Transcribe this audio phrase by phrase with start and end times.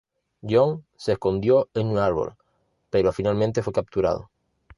[0.41, 2.35] John se escondió en un árbol,
[2.89, 4.31] pero finalmente fue "capturado".